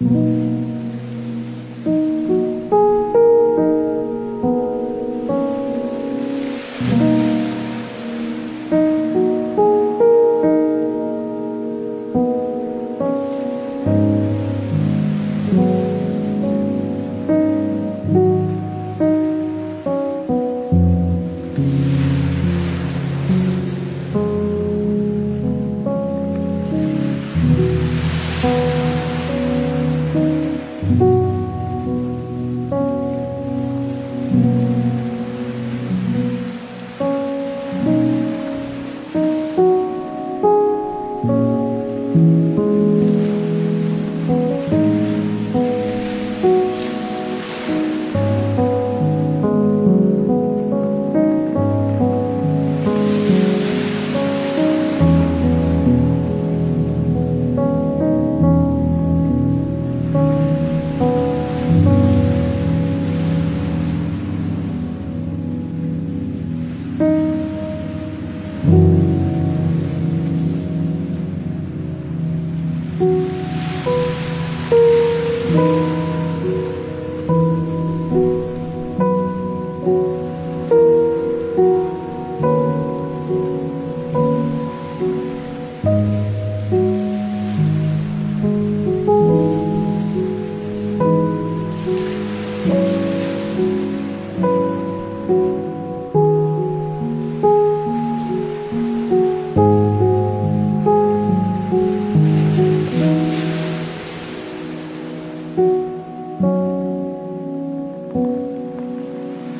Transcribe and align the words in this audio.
you 0.00 0.53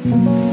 Mm-hmm. 0.05 0.44